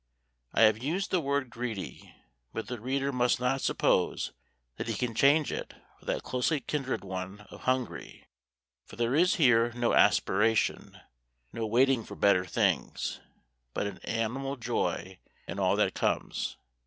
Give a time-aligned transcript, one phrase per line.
[0.55, 2.11] I have used the word greedy,
[2.53, 4.33] but the reader must not suppose
[4.77, 8.25] that he can change it for that closely kindred one of hungry,
[8.83, 10.99] for there is here no aspiration,
[11.53, 13.21] no waiting for better things,
[13.75, 16.57] but an animal joy in all that comes.